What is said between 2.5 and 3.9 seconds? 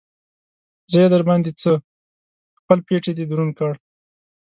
خپل پټېی دې دروند کړ.